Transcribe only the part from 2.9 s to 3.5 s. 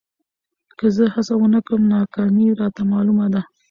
معلومه ده.